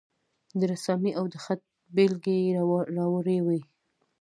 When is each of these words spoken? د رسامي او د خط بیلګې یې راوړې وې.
د 0.59 0.61
رسامي 0.71 1.11
او 1.19 1.25
د 1.33 1.35
خط 1.43 1.61
بیلګې 1.95 2.37
یې 2.45 2.51
راوړې 2.97 3.37
وې. 3.45 3.59